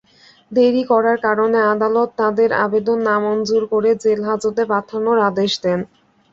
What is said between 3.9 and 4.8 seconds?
জেলহাজতে